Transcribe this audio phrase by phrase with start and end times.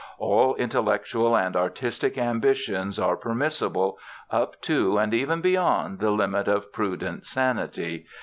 [0.17, 3.99] All intellectual and artistic ambitions are permissible,
[4.31, 8.07] up to and even beyond the limit of prudent sanity.